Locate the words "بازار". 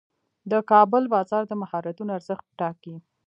1.13-1.43